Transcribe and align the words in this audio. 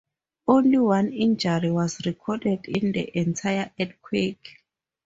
Only 0.47 0.79
one 0.79 1.13
injury 1.13 1.69
was 1.69 2.03
recorded 2.07 2.65
in 2.65 2.91
the 2.91 3.15
entire 3.15 3.69
earthquake. 3.79 4.57